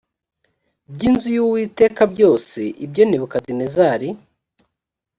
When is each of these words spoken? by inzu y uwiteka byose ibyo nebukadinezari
by 0.93 1.01
inzu 1.09 1.27
y 1.35 1.39
uwiteka 1.45 2.01
byose 2.13 2.59
ibyo 2.85 3.03
nebukadinezari 3.05 4.09